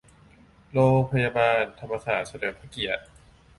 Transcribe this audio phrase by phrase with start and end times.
[0.71, 3.03] โรงพยาบาลธรรมศาสตร์เฉลิมพระเกียรติ